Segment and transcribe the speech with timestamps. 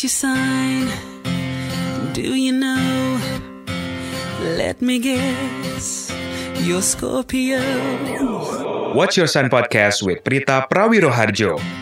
[0.00, 0.88] What's your sign?
[2.14, 3.20] Do you know?
[4.56, 6.10] Let me guess.
[6.64, 7.60] You're Scorpio.
[8.94, 11.79] Watch Your Sun Podcast with Prita Prawiroharjo.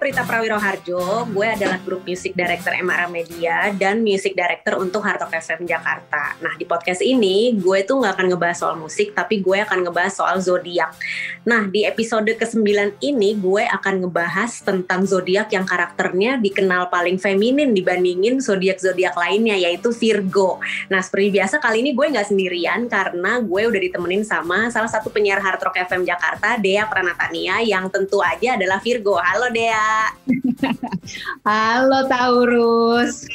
[0.00, 1.28] Prita Prawiroharjo.
[1.28, 6.40] Gue adalah grup music director MRA Media dan music director untuk Hartok FM Jakarta.
[6.40, 10.16] Nah, di podcast ini gue tuh nggak akan ngebahas soal musik, tapi gue akan ngebahas
[10.16, 10.96] soal zodiak.
[11.44, 17.76] Nah, di episode ke-9 ini gue akan ngebahas tentang zodiak yang karakternya dikenal paling feminin
[17.76, 20.64] dibandingin zodiak-zodiak lainnya, yaitu Virgo.
[20.88, 25.12] Nah, seperti biasa kali ini gue nggak sendirian karena gue udah ditemenin sama salah satu
[25.12, 29.20] penyiar Hard Rock FM Jakarta, Dea Pranatania, yang tentu aja adalah Virgo.
[29.20, 29.89] Halo Dea.
[31.48, 33.26] Halo Taurus.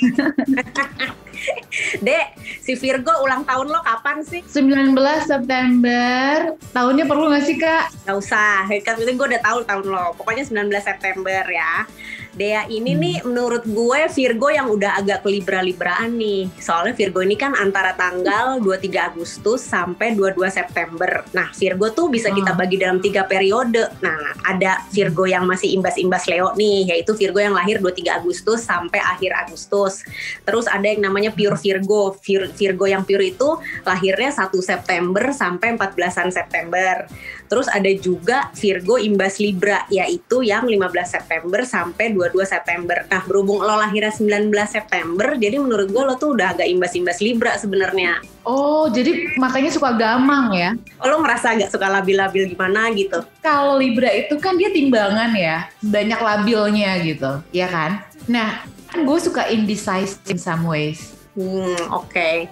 [2.06, 2.28] Dek,
[2.64, 4.42] si Virgo ulang tahun lo kapan sih?
[4.42, 4.96] 19
[5.28, 6.56] September.
[6.72, 7.92] Tahunnya perlu gak sih kak?
[8.08, 10.16] Gak usah, kan gue udah tahu tahun lo.
[10.16, 11.86] Pokoknya 19 September ya.
[12.36, 13.00] Dea ini hmm.
[13.00, 16.52] nih menurut gue Virgo yang udah agak kelibra-libraan nih.
[16.60, 21.24] Soalnya Virgo ini kan antara tanggal 23 Agustus sampai 22 September.
[21.32, 22.60] Nah Virgo tuh bisa kita hmm.
[22.60, 23.88] bagi dalam tiga periode.
[24.04, 29.00] Nah ada Virgo yang masih imbas-imbas Leo nih, yaitu Virgo yang lahir 23 Agustus sampai
[29.00, 30.04] akhir Agustus.
[30.44, 32.20] Terus ada yang namanya pure Virgo.
[32.20, 33.56] Vir Virgo yang pure itu
[33.88, 37.08] lahirnya 1 September sampai 14 September.
[37.46, 43.06] Terus ada juga Virgo imbas Libra, yaitu yang 15 September sampai 22 September.
[43.08, 47.54] Nah, berhubung lo lahirnya 19 September, jadi menurut gue lo tuh udah agak imbas-imbas Libra
[47.58, 48.22] sebenarnya.
[48.46, 50.70] Oh, jadi makanya suka gamang ya?
[51.02, 53.26] Oh, lo ngerasa agak suka labil-labil gimana gitu?
[53.42, 58.06] Kalau Libra itu kan dia timbangan ya, banyak labilnya gitu, ya kan?
[58.30, 61.16] Nah, kan gue suka indecisive in some ways.
[61.36, 62.16] Hmm, oke.
[62.16, 62.48] Okay.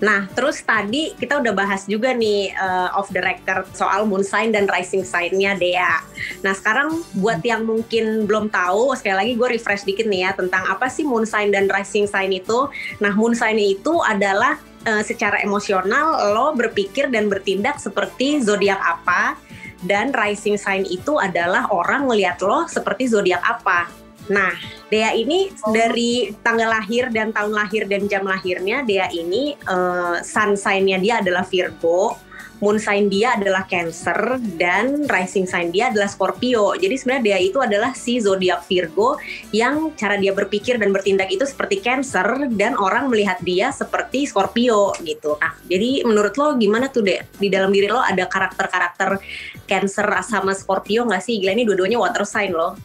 [0.00, 4.48] Nah, terus tadi kita udah bahas juga nih uh, off the record soal moon sign
[4.56, 6.00] dan rising sign-nya Dea.
[6.40, 10.64] Nah, sekarang buat yang mungkin belum tahu, sekali lagi gue refresh dikit nih ya tentang
[10.64, 12.72] apa sih moon sign dan rising sign itu.
[13.04, 14.56] Nah, moon sign itu adalah
[14.88, 19.36] uh, secara emosional lo berpikir dan bertindak seperti zodiak apa
[19.84, 24.01] dan rising sign itu adalah orang melihat lo seperti zodiak apa.
[24.30, 24.54] Nah,
[24.86, 25.74] Dea ini oh.
[25.74, 31.14] dari tanggal lahir dan tahun lahir dan jam lahirnya Dea ini uh, sun sign-nya dia
[31.18, 32.14] adalah Virgo,
[32.62, 36.78] moon sign dia adalah Cancer dan rising sign dia adalah Scorpio.
[36.78, 39.18] Jadi sebenarnya Dea itu adalah si zodiak Virgo
[39.50, 44.94] yang cara dia berpikir dan bertindak itu seperti Cancer dan orang melihat dia seperti Scorpio
[45.02, 45.34] gitu.
[45.42, 47.26] Nah, jadi menurut lo gimana tuh Dea?
[47.26, 49.18] Di dalam diri lo ada karakter-karakter
[49.66, 51.42] Cancer sama Scorpio nggak sih?
[51.42, 52.78] Gila ini dua-duanya water sign loh.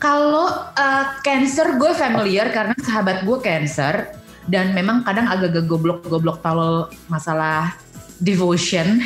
[0.00, 4.12] Kalau uh, Cancer gue familiar karena sahabat gue Cancer
[4.48, 7.76] dan memang kadang agak-agak goblok-goblok kalau masalah
[8.20, 9.00] devotion,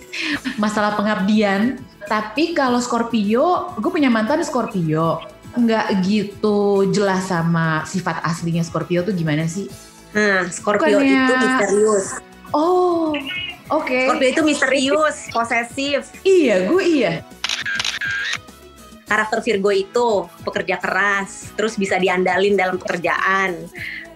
[0.62, 1.78] masalah pengabdian.
[2.06, 5.22] Tapi kalau Scorpio, gue punya mantan Scorpio.
[5.56, 9.66] Nggak gitu jelas sama sifat aslinya Scorpio tuh gimana sih?
[10.14, 11.26] Nah, Scorpio Bukannya...
[11.26, 12.06] itu misterius.
[12.54, 13.10] Oh,
[13.68, 13.84] oke.
[13.84, 14.06] Okay.
[14.06, 16.00] Scorpio itu misterius, posesif.
[16.22, 17.12] Iya, gue iya
[19.06, 23.54] karakter Virgo itu pekerja keras, terus bisa diandalin dalam pekerjaan,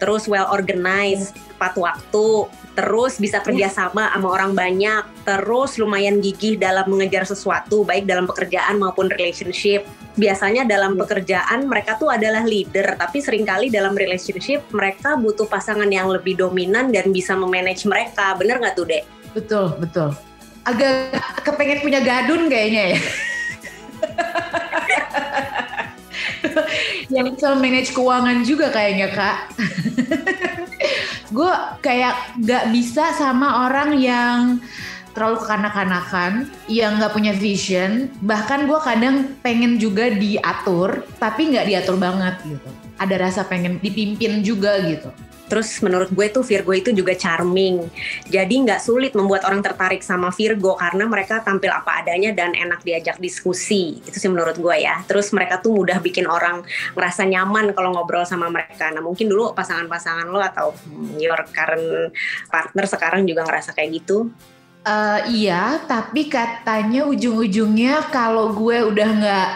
[0.03, 6.91] terus well organized, tepat waktu, terus bisa kerjasama sama orang banyak, terus lumayan gigih dalam
[6.91, 9.87] mengejar sesuatu, baik dalam pekerjaan maupun relationship.
[10.19, 15.87] Biasanya dalam pekerjaan mereka tuh adalah leader, tapi sering kali dalam relationship mereka butuh pasangan
[15.87, 18.34] yang lebih dominan dan bisa memanage mereka.
[18.34, 19.07] Bener nggak tuh, Dek?
[19.39, 20.11] Betul, betul.
[20.67, 21.15] Agak
[21.47, 23.01] kepengen punya gadun kayaknya ya.
[27.15, 29.38] yang bisa manage keuangan juga kayaknya kak.
[31.37, 31.53] gue
[31.83, 34.39] kayak gak bisa sama orang yang
[35.10, 38.10] terlalu kekanak-kanakan, yang gak punya vision.
[38.22, 42.69] Bahkan gue kadang pengen juga diatur, tapi gak diatur banget gitu.
[42.99, 45.10] Ada rasa pengen dipimpin juga gitu.
[45.50, 47.91] Terus menurut gue tuh Virgo itu juga charming.
[48.30, 52.86] Jadi nggak sulit membuat orang tertarik sama Virgo karena mereka tampil apa adanya dan enak
[52.86, 53.98] diajak diskusi.
[54.07, 55.03] Itu sih menurut gue ya.
[55.10, 56.63] Terus mereka tuh mudah bikin orang
[56.95, 58.95] ngerasa nyaman kalau ngobrol sama mereka.
[58.95, 60.71] Nah mungkin dulu pasangan-pasangan lo atau
[61.19, 62.15] your current
[62.47, 64.30] partner sekarang juga ngerasa kayak gitu.
[64.80, 69.51] Uh, iya, tapi katanya ujung-ujungnya kalau gue udah nggak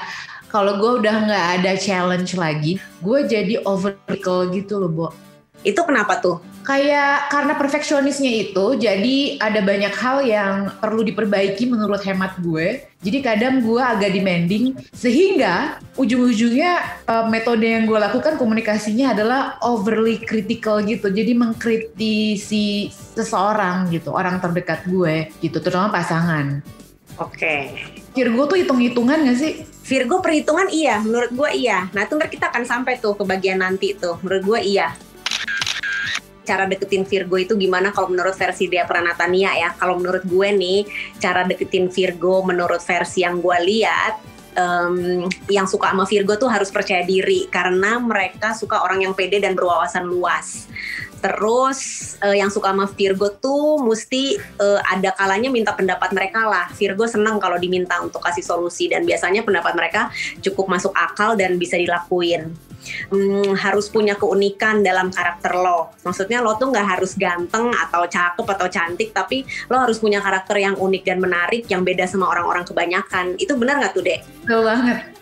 [0.53, 5.09] kalau gue udah nggak ada challenge lagi, gue jadi overkill gitu loh, Bo.
[5.65, 6.45] Itu kenapa tuh?
[6.65, 12.85] Kayak karena perfeksionisnya itu, jadi ada banyak hal yang perlu diperbaiki menurut hemat gue.
[13.05, 20.21] Jadi kadang gue agak demanding, sehingga ujung-ujungnya uh, metode yang gue lakukan komunikasinya adalah overly
[20.21, 21.13] critical gitu.
[21.13, 26.65] Jadi mengkritisi seseorang gitu, orang terdekat gue gitu, terutama pasangan.
[27.21, 27.41] Oke.
[27.41, 27.61] Okay.
[28.15, 29.53] Virgo tuh hitung-hitungan gak sih?
[29.85, 31.91] Virgo perhitungan iya, menurut gue iya.
[31.93, 34.17] Nah itu ntar kita akan sampai tuh ke bagian nanti tuh.
[34.23, 34.97] Menurut gue iya.
[36.45, 39.71] Cara deketin Virgo itu gimana kalau menurut versi Dea Pranatania ya?
[39.75, 40.81] Kalau menurut gue nih,
[41.17, 44.15] cara deketin Virgo menurut versi yang gue lihat,
[44.59, 49.43] um, yang suka sama Virgo tuh harus percaya diri karena mereka suka orang yang pede
[49.43, 50.69] dan berwawasan luas.
[51.25, 51.79] Terus
[52.21, 56.69] uh, yang suka sama Virgo tuh mesti uh, ada kalanya minta pendapat mereka lah.
[56.77, 60.13] Virgo senang kalau diminta untuk kasih solusi dan biasanya pendapat mereka
[60.45, 62.53] cukup masuk akal dan bisa dilakuin.
[63.09, 65.97] Hmm, harus punya keunikan dalam karakter lo.
[66.05, 70.61] Maksudnya lo tuh nggak harus ganteng atau cakep atau cantik, tapi lo harus punya karakter
[70.61, 73.41] yang unik dan menarik yang beda sama orang-orang kebanyakan.
[73.41, 74.21] Itu benar nggak tuh, Dek?
[74.45, 75.14] Betul banget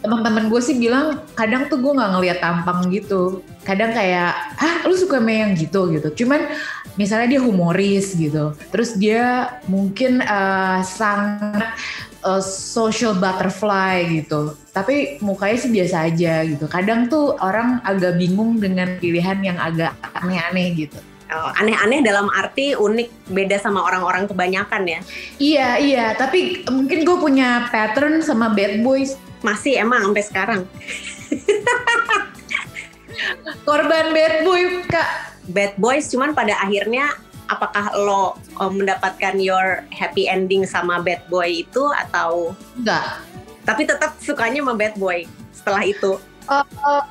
[0.00, 3.44] teman-teman gue sih bilang kadang tuh gue nggak ngeliat tampang gitu.
[3.64, 5.92] Kadang kayak ah lu suka sama yang gitu?
[5.92, 6.08] gitu.
[6.24, 6.48] Cuman
[6.96, 8.56] misalnya dia humoris gitu.
[8.72, 11.76] Terus dia mungkin uh, sangat
[12.24, 14.56] uh, social butterfly gitu.
[14.72, 16.64] Tapi mukanya sih biasa aja gitu.
[16.66, 20.98] Kadang tuh orang agak bingung dengan pilihan yang agak aneh-aneh gitu.
[21.30, 25.00] Oh, aneh-aneh dalam arti unik beda sama orang-orang kebanyakan ya?
[25.38, 26.06] Iya iya.
[26.18, 30.60] Tapi mungkin gue punya pattern sama bad boys masih emang sampai sekarang.
[33.68, 35.08] Korban bad boy, Kak.
[35.50, 37.10] Bad boys cuman pada akhirnya
[37.50, 43.18] apakah lo um, mendapatkan your happy ending sama bad boy itu atau enggak?
[43.66, 46.16] Tapi tetap sukanya sama bad boy setelah itu.
[46.48, 47.04] Uh, uh,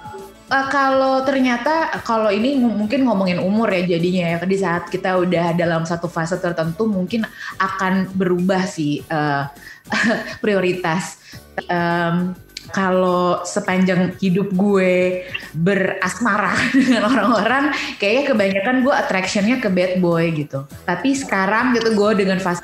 [0.50, 5.56] uh, kalau ternyata kalau ini mungkin ngomongin umur ya jadinya ya di saat kita udah
[5.56, 7.24] dalam satu fase tertentu mungkin
[7.62, 9.48] akan berubah sih uh,
[10.44, 11.22] prioritas
[11.68, 12.38] um,
[12.70, 15.26] kalau sepanjang hidup gue
[15.58, 17.64] berasmara dengan orang-orang,
[17.98, 20.64] kayaknya kebanyakan gue attractionnya ke bad boy gitu.
[20.86, 22.62] Tapi sekarang gitu gue dengan fase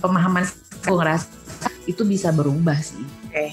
[0.00, 0.46] pemahaman
[0.80, 1.28] gue ngerasa
[1.90, 3.02] itu bisa berubah sih.
[3.02, 3.34] Oke.
[3.34, 3.50] Okay.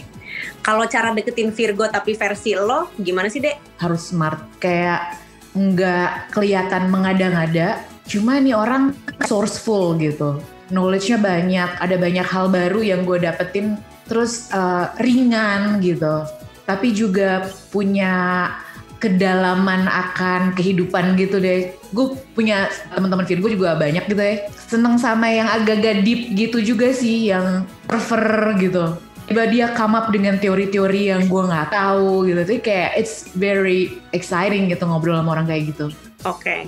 [0.62, 3.80] Kalau cara deketin Virgo tapi versi lo, gimana sih dek?
[3.82, 5.18] Harus smart, kayak
[5.56, 7.82] nggak kelihatan mengada-ngada.
[8.06, 8.94] Cuma nih orang
[9.26, 10.40] sourceful gitu.
[10.68, 16.24] Knowledge-nya banyak, ada banyak hal baru yang gue dapetin terus uh, ringan gitu
[16.68, 18.48] tapi juga punya
[18.98, 21.72] kedalaman akan kehidupan gitu deh.
[21.94, 24.36] Gue punya teman-teman Virgo juga banyak gitu ya.
[24.68, 28.98] Seneng sama yang agak-agak deep gitu juga sih, yang prefer gitu.
[29.28, 32.42] Tiba dia come up dengan teori-teori yang gue nggak tahu gitu.
[32.44, 35.94] Jadi kayak it's very exciting gitu ngobrol sama orang kayak gitu.
[36.28, 36.62] Oke, okay.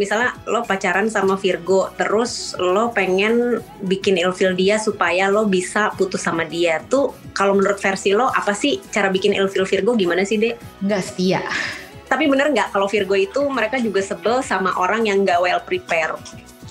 [0.00, 6.24] misalnya lo pacaran sama Virgo, terus lo pengen bikin ilfil dia supaya lo bisa putus
[6.24, 6.80] sama dia.
[6.88, 10.56] Tuh kalau menurut versi lo apa sih cara bikin ilfil Virgo gimana sih dek?
[10.80, 11.44] Nggak setia.
[12.08, 16.16] Tapi bener nggak kalau Virgo itu mereka juga sebel sama orang yang nggak well prepare?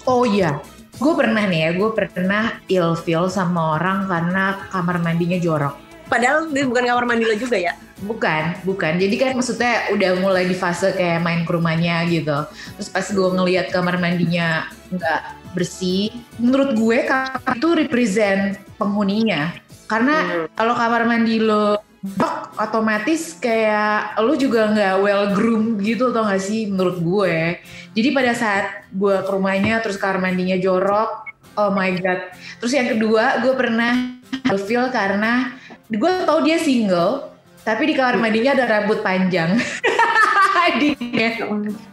[0.10, 0.57] Oh iya,
[0.98, 5.77] gue pernah nih ya, gue pernah ilfil sama orang karena kamar mandinya jorok.
[6.10, 7.74] Padahal ini bukan kamar mandi lo juga ya?
[8.04, 9.00] Bukan, bukan.
[9.00, 12.44] Jadi kan maksudnya udah mulai di fase kayak main ke rumahnya gitu.
[12.76, 15.22] Terus pas gue ngeliat kamar mandinya nggak
[15.56, 19.56] bersih, menurut gue kamar itu represent penghuninya.
[19.88, 20.60] Karena hmm.
[20.60, 26.44] kalau kamar mandi lo bak otomatis kayak lo juga nggak well groomed gitu tau gak
[26.44, 27.64] sih menurut gue.
[27.96, 32.36] Jadi pada saat gue ke rumahnya terus kamar mandinya jorok, oh my god.
[32.60, 34.20] Terus yang kedua gue pernah
[34.68, 35.56] feel karena
[35.88, 37.35] gue tau dia single
[37.65, 39.57] tapi di kamar mandinya ada rambut panjang.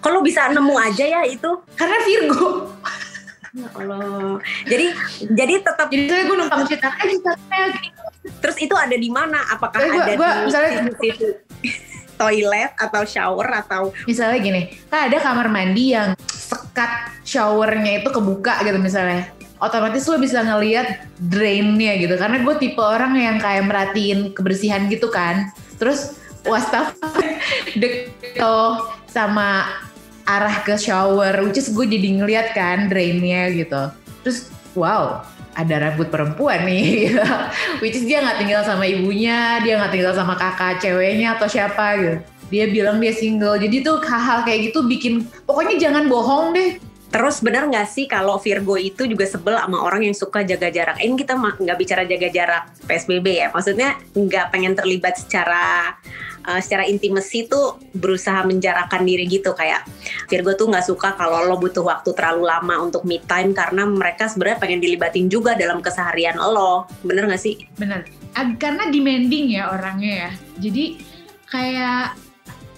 [0.04, 1.48] Kalau bisa nemu aja ya itu?
[1.76, 2.72] Karena Virgo.
[3.52, 4.40] Ya Allah.
[4.64, 4.86] Jadi
[5.32, 7.20] jadi tetap jadi saya gue numpang cerita eh
[8.40, 9.44] Terus itu ada di mana?
[9.48, 11.26] Apakah gua, ada gua, di misalnya, situ
[12.16, 18.62] toilet atau shower atau misalnya gini, kan ada kamar mandi yang sekat showernya itu kebuka
[18.62, 19.26] gitu misalnya
[19.62, 22.18] otomatis lo bisa ngeliat drainnya gitu.
[22.18, 25.54] Karena gue tipe orang yang kayak merhatiin kebersihan gitu kan.
[25.78, 26.98] Terus wastaf
[27.80, 28.42] deket
[29.06, 29.78] sama
[30.26, 33.82] arah ke shower which is gue jadi ngeliat kan drainnya gitu.
[34.26, 37.12] Terus wow ada rambut perempuan nih.
[37.84, 41.86] Which is dia nggak tinggal sama ibunya dia nggak tinggal sama kakak ceweknya atau siapa
[42.00, 42.16] gitu.
[42.48, 43.60] Dia bilang dia single.
[43.60, 46.80] Jadi tuh hal-hal kayak gitu bikin pokoknya jangan bohong deh
[47.12, 50.96] Terus benar nggak sih kalau Virgo itu juga sebel sama orang yang suka jaga jarak?
[50.96, 55.92] Ini kita nggak bicara jaga jarak PSBB ya, maksudnya nggak pengen terlibat secara
[56.48, 59.52] uh, secara intimasi tuh berusaha menjarakkan diri gitu.
[59.52, 59.84] Kayak
[60.32, 64.32] Virgo tuh nggak suka kalau lo butuh waktu terlalu lama untuk me time karena mereka
[64.32, 67.60] sebenarnya pengen dilibatin juga dalam keseharian lo, bener nggak sih?
[67.76, 68.08] Bener,
[68.56, 70.30] karena demanding ya orangnya ya,
[70.64, 70.96] jadi
[71.52, 72.16] kayak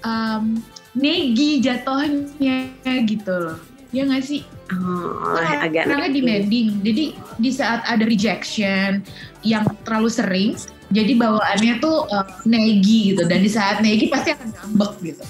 [0.02, 0.58] um,
[0.98, 2.74] negi jatuhnya
[3.06, 4.42] gitu loh ya nggak sih?
[4.74, 6.82] Oh, nah, agak karena demanding.
[6.82, 7.04] Jadi
[7.38, 9.06] di saat ada rejection
[9.46, 10.50] yang terlalu sering,
[10.94, 15.24] Jadi bawaannya tuh uh, negi gitu dan di saat negi pasti akan ngambek gitu.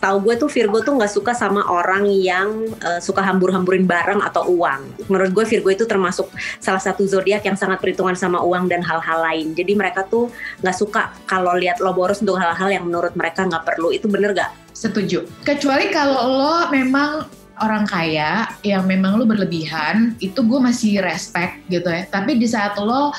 [0.00, 4.48] Tahu gue tuh Virgo tuh nggak suka sama orang yang uh, suka hambur-hamburin barang atau
[4.48, 5.06] uang.
[5.12, 9.20] Menurut gue Virgo itu termasuk salah satu zodiak yang sangat perhitungan sama uang dan hal-hal
[9.20, 9.52] lain.
[9.52, 10.32] Jadi mereka tuh
[10.64, 13.92] nggak suka kalau lihat lo boros untuk hal-hal yang menurut mereka nggak perlu.
[13.92, 14.56] Itu bener gak?
[14.72, 15.28] Setuju.
[15.44, 17.28] Kecuali kalau lo memang
[17.60, 22.08] orang kaya yang memang lo berlebihan, itu gue masih respect gitu ya.
[22.08, 23.12] Tapi di saat lo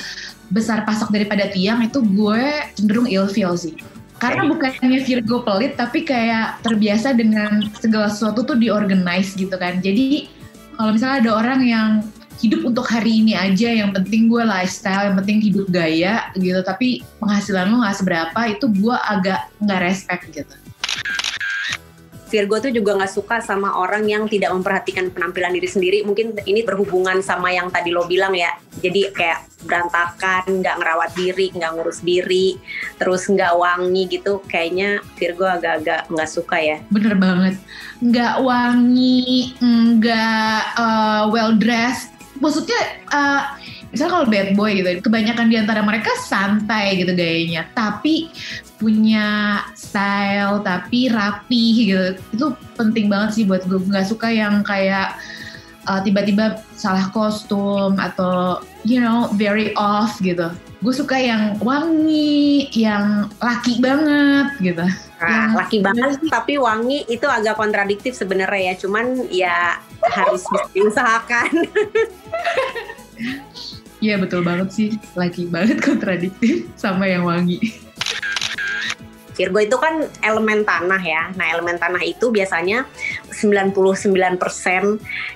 [0.49, 2.43] besar pasak daripada tiang itu gue
[2.75, 3.77] cenderung ilfeel sih
[4.21, 9.81] karena bukannya Virgo pelit tapi kayak terbiasa dengan segala sesuatu tuh diorganize gitu kan.
[9.81, 10.29] Jadi
[10.77, 11.89] kalau misalnya ada orang yang
[12.41, 17.05] hidup untuk hari ini aja yang penting gue lifestyle yang penting hidup gaya gitu tapi
[17.21, 20.55] penghasilan lo nggak seberapa itu gue agak nggak respect gitu
[22.31, 25.97] Virgo tuh juga nggak suka sama orang yang tidak memperhatikan penampilan diri sendiri.
[26.07, 28.55] Mungkin ini berhubungan sama yang tadi lo bilang ya.
[28.79, 32.55] Jadi kayak berantakan, nggak ngerawat diri, nggak ngurus diri,
[32.95, 34.39] terus nggak wangi gitu.
[34.47, 36.77] Kayaknya Virgo agak-agak nggak suka ya.
[36.87, 37.59] Bener banget.
[37.99, 42.15] Nggak wangi, nggak uh, well dressed.
[42.39, 42.79] Maksudnya
[43.11, 43.59] uh,
[43.91, 48.31] misalnya kalau bad boy gitu, kebanyakan di antara mereka santai gitu gayanya, tapi
[48.81, 52.17] punya style tapi rapi gitu.
[52.33, 52.45] Itu
[52.79, 55.19] penting banget sih buat gue nggak suka yang kayak
[55.85, 60.49] uh, tiba-tiba salah kostum atau you know very off gitu.
[60.81, 64.85] Gue suka yang wangi yang laki banget gitu.
[65.21, 66.33] Nah, laki banget sih.
[66.33, 68.75] tapi wangi itu agak kontradiktif sebenarnya ya.
[68.81, 69.57] Cuman ya
[70.09, 70.41] harus
[70.73, 71.53] diusahakan
[74.01, 77.61] Iya betul banget sih, laki banget kontradiktif sama yang wangi.
[79.37, 81.29] Virgo itu kan elemen tanah ya.
[81.37, 82.83] Nah, elemen tanah itu biasanya
[83.29, 83.71] 99%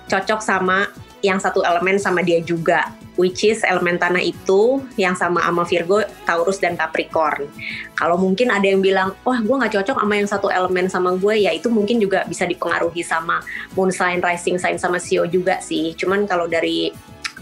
[0.09, 0.89] cocok sama
[1.23, 2.89] yang satu elemen sama dia juga.
[3.15, 7.47] Which is elemen tanah itu yang sama sama Virgo, Taurus, dan Capricorn.
[7.95, 11.47] Kalau mungkin ada yang bilang, wah gue gak cocok sama yang satu elemen sama gue,
[11.47, 13.39] ya itu mungkin juga bisa dipengaruhi sama
[13.71, 15.95] moon sign, rising sign, sama Sio juga sih.
[15.95, 16.91] Cuman kalau dari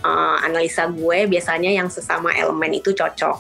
[0.04, 3.40] uh, analisa gue, biasanya yang sesama elemen itu cocok.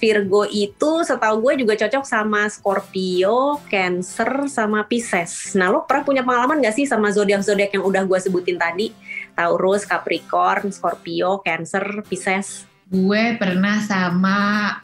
[0.00, 5.52] Virgo itu setahu gue juga cocok sama Scorpio, Cancer, sama Pisces.
[5.52, 8.96] Nah lo pernah punya pengalaman gak sih sama zodiak-zodiak yang udah gue sebutin tadi?
[9.36, 12.64] Taurus, Capricorn, Scorpio, Cancer, Pisces?
[12.88, 14.38] Gue pernah sama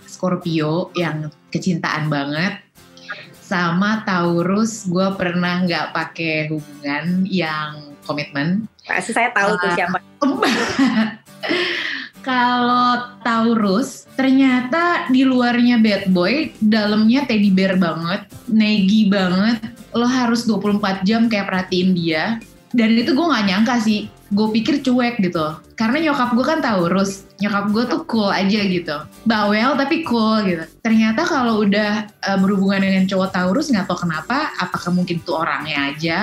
[0.04, 2.60] Scorpio yang kecintaan banget.
[3.40, 8.70] Sama Taurus, gue pernah nggak pakai hubungan yang komitmen.
[8.86, 9.98] Pasti saya tahu uh, tuh siapa.
[12.26, 19.62] Kalau Taurus, ternyata di luarnya bad boy, dalamnya teddy bear banget, negi banget.
[19.94, 22.42] Lo harus 24 jam kayak perhatiin dia.
[22.74, 25.54] Dan itu gue gak nyangka sih, gue pikir cuek gitu.
[25.78, 28.96] Karena nyokap gue kan Taurus, nyokap gue tuh cool aja gitu.
[29.22, 30.64] Bawel tapi cool gitu.
[30.82, 35.94] Ternyata kalau udah uh, berhubungan dengan cowok Taurus gak tau kenapa, apakah mungkin itu orangnya
[35.94, 36.18] aja.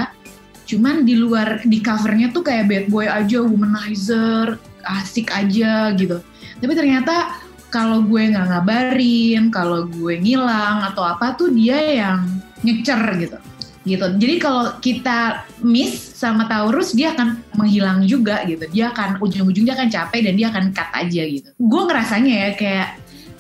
[0.64, 6.20] Cuman di luar, di covernya tuh kayak bad boy aja, womanizer, asik aja gitu.
[6.60, 7.44] Tapi ternyata
[7.74, 12.22] kalau gue nggak ngabarin kalau gue ngilang atau apa tuh dia yang
[12.62, 13.38] ngecer gitu.
[13.84, 14.08] Gitu.
[14.16, 18.64] Jadi kalau kita miss sama Taurus dia akan menghilang juga gitu.
[18.72, 21.50] Dia akan ujung-ujungnya akan capek dan dia akan cut aja gitu.
[21.60, 22.90] Gue ngerasanya ya kayak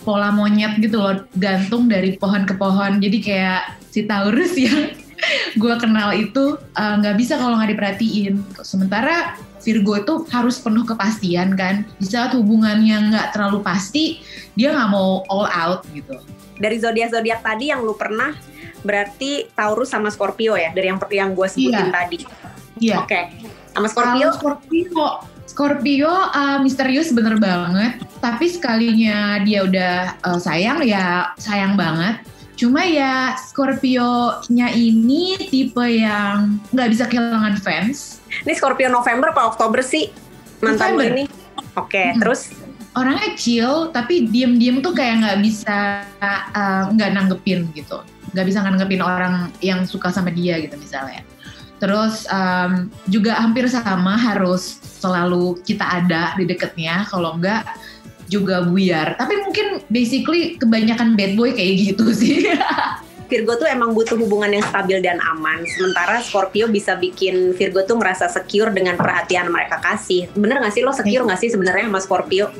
[0.03, 2.99] pola monyet gitu loh gantung dari pohon ke pohon.
[2.99, 4.91] Jadi kayak si Taurus yang
[5.61, 10.83] gue kenal itu eh, nggak uh, bisa kalau nggak diperhatiin sementara Virgo itu harus penuh
[10.83, 11.87] kepastian kan.
[11.97, 14.19] Di saat hubungannya nggak terlalu pasti,
[14.59, 16.19] dia nggak mau all out gitu.
[16.59, 18.35] Dari zodiak-zodiak tadi yang lu pernah
[18.83, 21.95] berarti Taurus sama Scorpio ya dari yang yang gue sebutin iya.
[21.95, 22.17] tadi.
[22.83, 22.97] Iya.
[23.01, 23.09] Oke.
[23.09, 23.23] Okay.
[23.73, 24.27] Sama Scorpio?
[24.29, 25.07] Kalau Scorpio,
[25.47, 28.03] Scorpio uh, misterius bener banget.
[28.19, 29.95] Tapi sekalinya dia udah
[30.27, 32.19] uh, sayang ya sayang banget.
[32.53, 39.81] Cuma ya Scorpio-nya ini tipe yang nggak bisa kehilangan fans ini Scorpio November apa Oktober
[39.81, 40.13] sih
[40.61, 41.13] mantan November.
[41.17, 41.23] ini?
[41.73, 42.21] Oke, okay, hmm.
[42.21, 42.53] terus
[42.93, 48.05] orangnya chill tapi diem-diem tuh kayak nggak bisa eh, nggak uh, nanggepin gitu,
[48.37, 51.25] nggak bisa nanggepin orang yang suka sama dia gitu misalnya.
[51.81, 57.67] Terus um, juga hampir sama harus selalu kita ada di deketnya, kalau enggak
[58.33, 59.13] juga buyar.
[59.21, 62.49] Tapi mungkin basically kebanyakan bad boy kayak gitu sih.
[63.33, 65.65] Virgo tuh emang butuh hubungan yang stabil dan aman.
[65.65, 70.29] Sementara Scorpio bisa bikin Virgo tuh ngerasa secure dengan perhatian mereka kasih.
[70.37, 72.53] Bener gak sih lo secure gak sih sebenarnya sama Scorpio?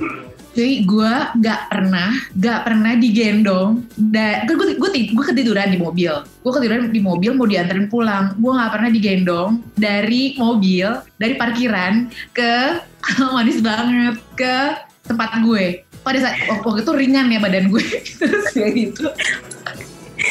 [0.54, 3.86] Jadi gue gak pernah, gak pernah digendong.
[3.98, 6.14] Da, gue, gue, gue ketiduran di mobil.
[6.42, 8.38] Gue ketiduran di mobil mau dianterin pulang.
[8.38, 12.82] Gue gak pernah digendong dari mobil, dari parkiran ke
[13.36, 14.58] manis banget ke
[15.08, 15.84] tempat gue.
[16.04, 17.84] Pada saat waktu itu ringan ya badan gue.
[18.20, 19.08] Terus kayak gitu.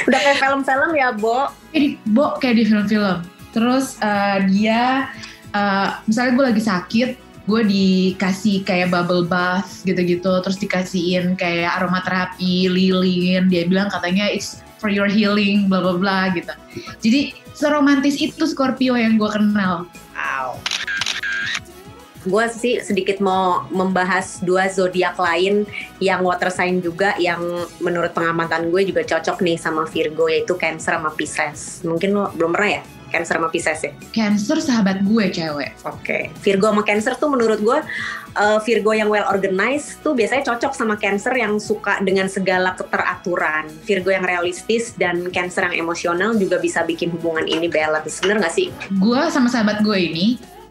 [0.09, 1.49] Udah kayak film-film ya, Bo.
[1.73, 3.19] kayak di, Bo, kayak di film-film.
[3.53, 5.13] Terus eh, dia
[5.53, 7.11] eh, misalnya gue lagi sakit
[7.43, 10.31] gue dikasih kayak bubble bath gitu-gitu.
[10.47, 13.51] Terus dikasihin kayak aromaterapi lilin.
[13.51, 16.55] Dia bilang katanya it's for your healing bla bla bla gitu.
[17.03, 19.87] Jadi seromantis itu Scorpio yang gue kenal.
[20.15, 20.59] Wow.
[22.23, 25.67] Gue sih sedikit mau membahas dua zodiak lain
[25.99, 27.43] yang water sign juga yang
[27.83, 31.83] menurut pengamatan gue juga cocok nih sama Virgo yaitu Cancer sama Pisces.
[31.83, 33.93] Mungkin lo belum pernah ya Cancer sama Pisces ya?
[34.17, 36.33] Cancer sahabat gue cewek Oke.
[36.41, 37.79] Virgo sama Cancer tuh menurut gue
[38.41, 43.69] uh, Virgo yang well organized tuh biasanya cocok sama Cancer yang suka dengan segala keteraturan.
[43.85, 48.25] Virgo yang realistis dan Cancer yang emosional juga bisa bikin hubungan ini balance.
[48.25, 48.73] Bener gak sih?
[48.97, 50.27] gue sama sahabat gue ini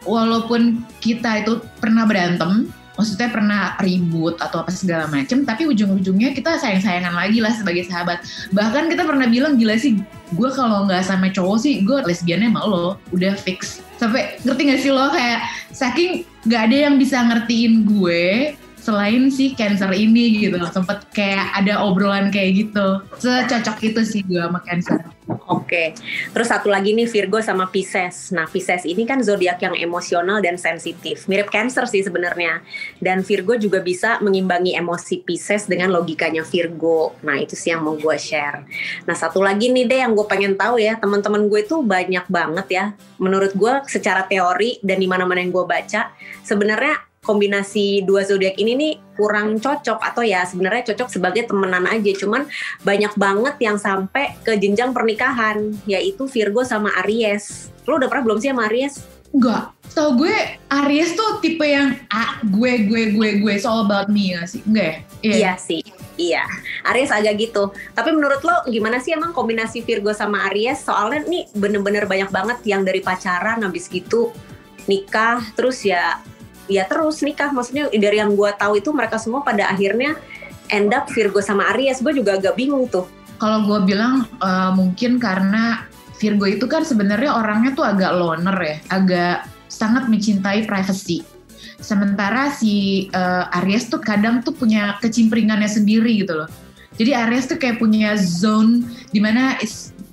[0.05, 6.59] walaupun kita itu pernah berantem maksudnya pernah ribut atau apa segala macem tapi ujung-ujungnya kita
[6.59, 8.21] sayang-sayangan lagi lah sebagai sahabat.
[8.53, 9.97] Bahkan kita pernah bilang gila sih
[10.35, 12.87] gue kalau nggak sama cowok sih gue lesbiannya sama lo.
[13.15, 13.81] Udah fix.
[13.97, 15.09] Sampai ngerti gak sih lo?
[15.13, 15.39] Kayak
[15.73, 21.79] saking nggak ada yang bisa ngertiin gue selain si cancer ini gitu sempet kayak ada
[21.85, 24.99] obrolan kayak gitu secocok itu sih gue sama cancer
[25.47, 25.95] Oke,
[26.35, 28.35] terus satu lagi nih Virgo sama Pisces.
[28.35, 31.27] Nah, Pisces ini kan zodiak yang emosional dan sensitif.
[31.29, 32.59] Mirip Cancer sih sebenarnya.
[32.99, 37.15] Dan Virgo juga bisa mengimbangi emosi Pisces dengan logikanya Virgo.
[37.23, 38.67] Nah, itu sih yang mau gue share.
[39.07, 42.67] Nah, satu lagi nih deh yang gue pengen tahu ya, teman-teman gue tuh banyak banget
[42.67, 42.85] ya.
[43.21, 46.11] Menurut gue secara teori dan di mana-mana yang gue baca,
[46.43, 52.11] sebenarnya kombinasi dua zodiak ini nih kurang cocok atau ya sebenarnya cocok sebagai temenan aja.
[52.17, 52.49] Cuman
[52.81, 57.69] banyak banget yang sampai ke jenjang pernikahan yaitu Virgo sama Aries.
[57.85, 59.05] Lo udah pernah belum sih sama Aries?
[59.31, 60.33] Enggak, tau gue
[60.67, 63.53] Aries tuh tipe yang ah, gue gue gue gue.
[63.69, 64.65] All about me gak sih?
[64.65, 64.97] Enggak ya?
[65.21, 65.85] iya sih.
[66.17, 66.41] Iya.
[66.89, 67.69] Aries agak gitu.
[67.93, 70.81] Tapi menurut lo gimana sih emang kombinasi Virgo sama Aries?
[70.81, 74.33] Soalnya nih bener-bener banyak banget yang dari pacaran habis gitu
[74.89, 76.17] nikah terus ya
[76.69, 80.17] ya terus nikah maksudnya dari yang gue tahu itu mereka semua pada akhirnya
[80.69, 83.07] end up Virgo sama Aries gue juga agak bingung tuh
[83.41, 85.89] Kalau gue bilang eh, mungkin karena
[86.21, 91.25] Virgo itu kan sebenarnya orangnya tuh agak loner ya, agak sangat mencintai privacy.
[91.81, 96.49] Sementara si eh, Aries tuh kadang tuh punya kecimpringannya sendiri gitu loh.
[97.01, 99.57] Jadi Aries tuh kayak punya zone di mana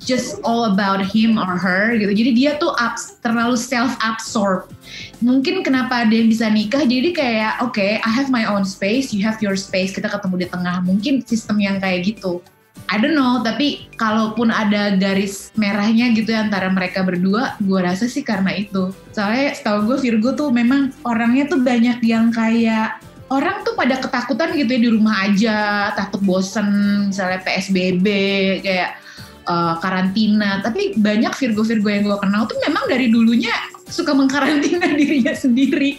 [0.02, 2.10] just all about him or her gitu.
[2.14, 4.70] Jadi dia tuh abs- terlalu self absorbed.
[5.18, 9.42] Mungkin kenapa yang bisa nikah jadi kayak oke I have my own space, you have
[9.42, 10.82] your space, kita ketemu di tengah.
[10.86, 12.40] Mungkin sistem yang kayak gitu.
[12.88, 18.08] I don't know, tapi kalaupun ada garis merahnya gitu ya antara mereka berdua, gue rasa
[18.08, 18.96] sih karena itu.
[19.12, 22.96] Soalnya setahu gue Virgo tuh memang orangnya tuh banyak yang kayak
[23.28, 25.58] orang tuh pada ketakutan gitu ya di rumah aja,
[25.92, 26.68] takut bosen,
[27.12, 28.06] misalnya PSBB,
[28.64, 28.96] kayak
[29.48, 30.60] uh, karantina.
[30.60, 33.52] Tapi banyak Virgo-Virgo yang gue kenal tuh memang dari dulunya
[33.88, 35.98] suka mengkarantina dirinya sendiri.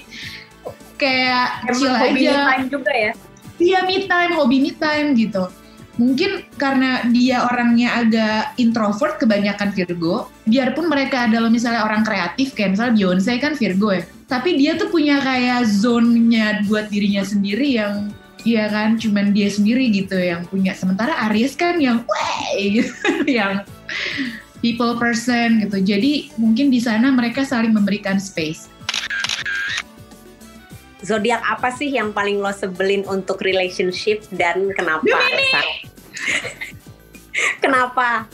[1.02, 2.32] Kayak chill emang hobi aja.
[2.32, 3.14] me time juga ya
[3.60, 5.52] Iya me time, hobi me time gitu.
[6.00, 12.80] Mungkin karena dia orangnya agak introvert kebanyakan Virgo, biarpun mereka adalah misalnya orang kreatif kayak
[12.80, 18.16] misalnya Beyonce kan Virgo ya, tapi dia tuh punya kayak zone-nya buat dirinya sendiri yang
[18.48, 20.72] Iya kan, cuman dia sendiri gitu yang punya.
[20.72, 22.96] Sementara Aries kan yang wey, gitu,
[23.40, 23.68] yang
[24.64, 25.84] people person gitu.
[25.84, 28.72] Jadi mungkin di sana mereka saling memberikan space.
[31.00, 35.16] zodiak apa sih yang paling lo sebelin untuk relationship dan kenapa
[37.64, 38.28] kenapa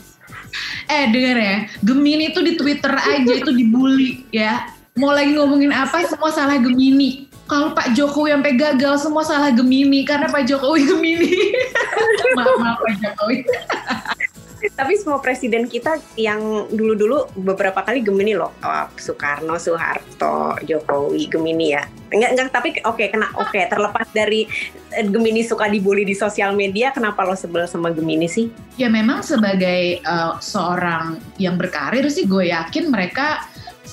[0.86, 4.70] Eh denger ya, Gemini tuh di Twitter aja itu dibully ya.
[4.96, 7.25] Mau lagi ngomongin apa semua salah Gemini.
[7.46, 11.30] Kalau Pak Jokowi sampai gagal semua salah Gemini karena Pak Jokowi Gemini.
[12.38, 13.46] maaf, maaf Pak Jokowi.
[14.74, 21.76] tapi semua presiden kita yang dulu-dulu beberapa kali Gemini loh Oh, Soekarno, Soeharto, Jokowi, Gemini
[21.76, 24.46] ya enggak enggak tapi oke kena oke terlepas dari
[24.94, 29.24] eh, Gemini suka dibully di sosial media kenapa lo sebel sama Gemini sih Ya memang
[29.24, 33.44] sebagai eh, seorang yang berkarir sih gue yakin mereka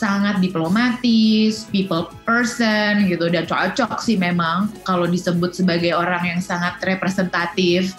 [0.04, 6.76] sangat diplomatis, people person gitu dan cocok sih memang kalau disebut sebagai orang yang sangat
[6.84, 7.96] representatif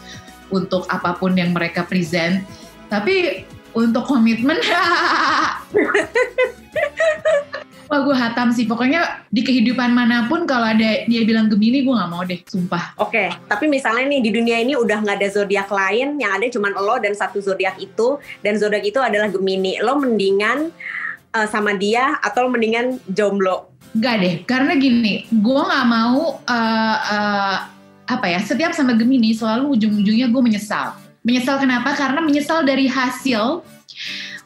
[0.52, 2.44] untuk apa pun yang mereka present.
[2.92, 4.60] Tapi untuk komitmen
[7.84, 11.92] Wah gue hatam sih, pokoknya di kehidupan mana pun kalau ada dia bilang Gemini gue
[11.92, 12.96] nggak mau deh, sumpah.
[12.96, 16.72] Oke, tapi misalnya nih di dunia ini udah nggak ada zodiak lain, yang ada cuma
[16.72, 19.78] lo dan satu zodiak itu, dan zodiak itu adalah Gemini.
[19.84, 20.72] Lo mendingan
[21.34, 23.74] eh, sama dia atau mendingan jomblo?
[23.94, 27.56] Gak deh, karena gini, gue nggak mau uh, uh,
[28.04, 30.92] apa ya setiap sama Gemini selalu ujung-ujungnya gue menyesal
[31.24, 33.64] menyesal kenapa karena menyesal dari hasil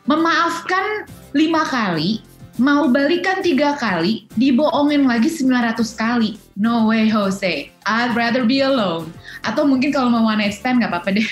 [0.07, 2.23] memaafkan lima kali
[2.59, 9.11] mau balikan tiga kali dibohongin lagi 900 kali no way Jose I'd rather be alone
[9.43, 11.29] atau mungkin kalau mau one night stand nggak apa-apa deh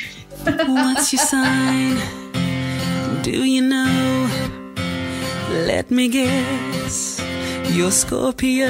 [0.47, 1.99] What's your sign?
[3.27, 4.06] Do you know?
[5.65, 7.17] Let me guess.
[7.73, 8.69] You're Scorpio.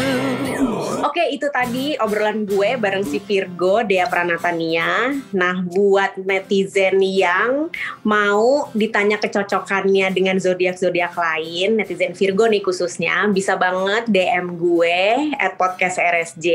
[1.03, 5.11] Oke, itu tadi obrolan gue bareng si Virgo, Dea Pranatania.
[5.35, 7.75] Nah, buat netizen yang
[8.07, 15.59] mau ditanya kecocokannya dengan zodiak-zodiak lain, netizen Virgo nih khususnya, bisa banget DM gue at
[15.59, 16.49] podcast RSJ.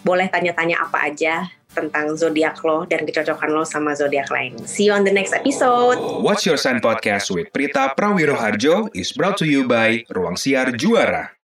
[0.00, 4.58] Boleh tanya-tanya apa aja tentang zodiak lo dan kecocokan lo sama zodiak lain.
[4.66, 6.02] See you on the next episode.
[6.18, 11.37] What's Your Sign Podcast with Prita Prawiroharjo is brought to you by Ruang Siar Juara.